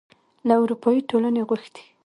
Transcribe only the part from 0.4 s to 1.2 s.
له اروپايي